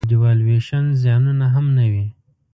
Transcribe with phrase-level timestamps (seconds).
[0.01, 2.07] د devaluation زیانونه هم نه وي.